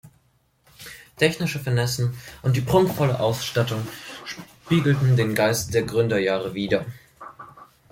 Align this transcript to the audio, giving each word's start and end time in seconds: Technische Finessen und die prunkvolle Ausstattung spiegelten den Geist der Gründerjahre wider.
Technische 1.17 1.59
Finessen 1.59 2.17
und 2.41 2.55
die 2.57 2.61
prunkvolle 2.61 3.19
Ausstattung 3.19 3.85
spiegelten 4.25 5.15
den 5.15 5.35
Geist 5.35 5.75
der 5.75 5.83
Gründerjahre 5.83 6.55
wider. 6.55 6.87